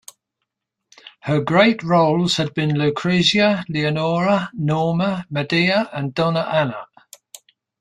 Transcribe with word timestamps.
Her 1.19 1.41
great 1.41 1.83
roles 1.83 2.37
had 2.37 2.55
been 2.55 2.75
Lucrezia, 2.75 3.63
Leonora, 3.69 4.49
Norma, 4.51 5.27
Medea, 5.29 5.91
and 5.93 6.11
Donna 6.15 6.39
Anna. 6.41 6.87